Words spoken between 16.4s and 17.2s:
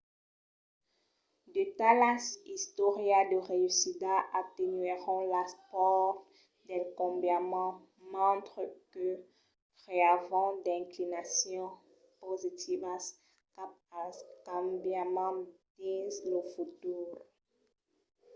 futur